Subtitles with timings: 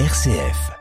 [0.00, 0.72] RCF.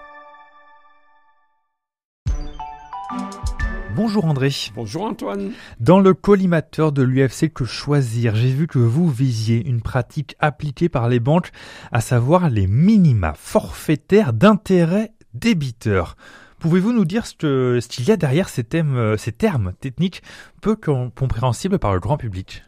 [3.96, 4.50] Bonjour André.
[4.74, 5.52] Bonjour Antoine.
[5.80, 10.90] Dans le collimateur de l'UFC Que Choisir, j'ai vu que vous visiez une pratique appliquée
[10.90, 11.52] par les banques,
[11.92, 16.16] à savoir les minima forfaitaires d'intérêt débiteur.
[16.58, 20.24] Pouvez-vous nous dire ce qu'il y a derrière ces, thèmes, ces termes techniques
[20.60, 22.64] peu compréhensibles par le grand public?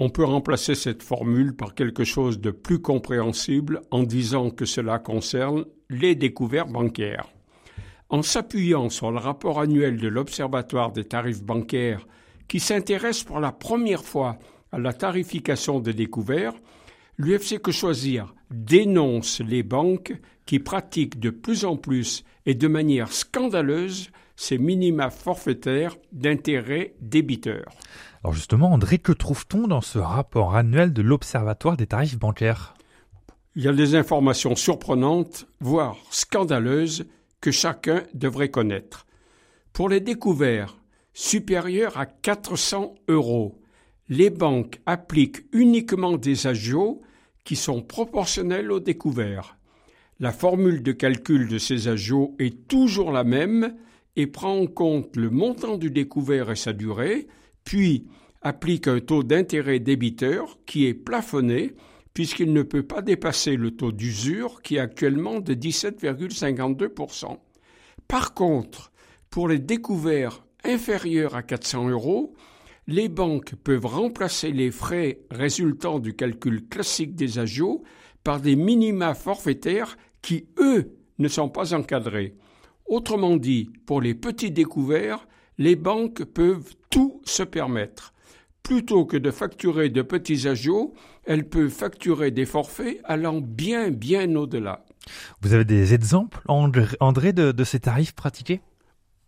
[0.00, 4.98] On peut remplacer cette formule par quelque chose de plus compréhensible en disant que cela
[4.98, 7.28] concerne les découvertes bancaires.
[8.08, 12.08] En s'appuyant sur le rapport annuel de l'Observatoire des tarifs bancaires
[12.48, 14.38] qui s'intéresse pour la première fois
[14.72, 16.56] à la tarification des découvertes,
[17.18, 20.14] l'UFC Que Choisir dénonce les banques
[20.46, 27.66] qui pratiquent de plus en plus et de manière scandaleuse ces minima forfaitaires d'intérêt débiteur.
[28.24, 32.72] Alors justement, André, que trouve-t-on dans ce rapport annuel de l'Observatoire des tarifs bancaires?
[33.54, 37.04] Il y a des informations surprenantes, voire scandaleuses,
[37.42, 39.04] que chacun devrait connaître.
[39.74, 40.78] Pour les découverts
[41.12, 43.60] supérieurs à 400 euros,
[44.08, 47.02] les banques appliquent uniquement des agios
[47.44, 49.58] qui sont proportionnels aux découverts.
[50.18, 53.74] La formule de calcul de ces agios est toujours la même
[54.20, 57.26] et prend en compte le montant du découvert et sa durée,
[57.64, 58.06] puis
[58.42, 61.74] applique un taux d'intérêt débiteur qui est plafonné
[62.12, 67.38] puisqu'il ne peut pas dépasser le taux d'usure qui est actuellement de 17,52%.
[68.08, 68.92] Par contre,
[69.30, 72.34] pour les découverts inférieurs à 400 euros,
[72.86, 77.84] les banques peuvent remplacer les frais résultant du calcul classique des agios
[78.22, 82.34] par des minima forfaitaires qui, eux, ne sont pas encadrés.
[82.90, 88.12] Autrement dit, pour les petits découverts, les banques peuvent tout se permettre.
[88.64, 90.92] Plutôt que de facturer de petits agios,
[91.24, 94.84] elles peuvent facturer des forfaits allant bien, bien au-delà.
[95.40, 98.60] Vous avez des exemples, André, de, de ces tarifs pratiqués?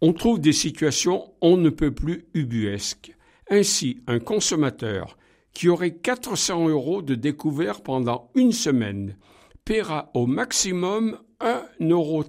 [0.00, 3.16] On trouve des situations on ne peut plus ubuesques.
[3.48, 5.16] Ainsi, un consommateur
[5.54, 9.16] qui aurait 400 euros de découvert pendant une semaine
[9.64, 12.24] paiera au maximum 1,30 euro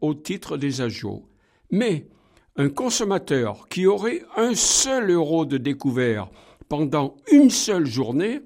[0.00, 1.24] au titre des agios.
[1.70, 2.06] Mais
[2.56, 6.28] un consommateur qui aurait un seul euro de découvert
[6.68, 8.40] pendant une seule journée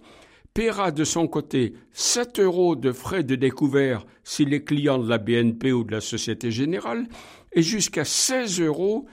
[0.54, 5.18] paiera de son côté 7 euros de frais de découvert s'il est client de la
[5.18, 7.06] BNP ou de la Société Générale
[7.52, 9.06] et jusqu'à 16 euros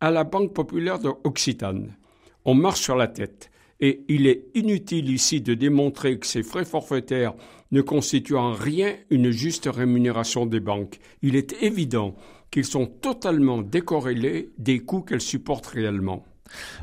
[0.00, 1.96] à la Banque populaire d'Occitane.
[2.44, 3.50] On marche sur la tête.
[3.80, 7.34] Et il est inutile ici de démontrer que ces frais forfaitaires
[7.72, 10.98] ne constituent en rien une juste rémunération des banques.
[11.22, 12.14] Il est évident
[12.50, 16.24] qu'ils sont totalement décorrélés des coûts qu'elles supportent réellement.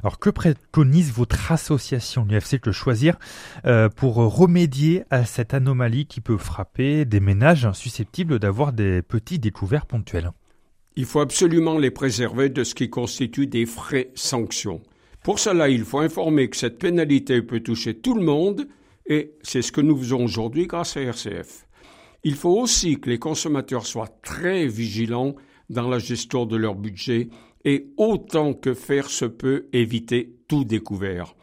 [0.03, 3.17] Alors que préconise votre association l'UFC Que Choisir
[3.65, 9.39] euh, pour remédier à cette anomalie qui peut frapper des ménages susceptibles d'avoir des petits
[9.39, 10.31] découverts ponctuels?
[10.95, 14.81] Il faut absolument les préserver de ce qui constitue des frais sanctions.
[15.23, 18.67] Pour cela, il faut informer que cette pénalité peut toucher tout le monde
[19.05, 21.65] et c'est ce que nous faisons aujourd'hui grâce à RCF.
[22.25, 25.35] Il faut aussi que les consommateurs soient très vigilants
[25.69, 27.29] dans la gestion de leur budget
[27.63, 31.35] et autant que faire se peut éviter tout découvert.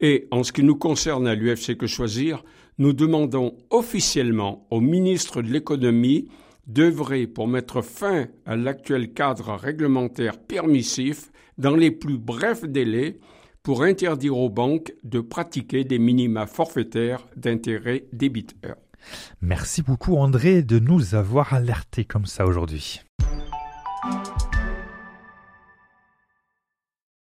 [0.00, 2.42] Et en ce qui nous concerne à l'UFC Que Choisir,
[2.78, 6.28] nous demandons officiellement au ministre de l'économie
[6.66, 13.18] d'œuvrer pour mettre fin à l'actuel cadre réglementaire permissif dans les plus brefs délais
[13.62, 18.76] pour interdire aux banques de pratiquer des minima forfaitaires d'intérêt débiteur.
[19.40, 23.02] Merci beaucoup André de nous avoir alertés comme ça aujourd'hui.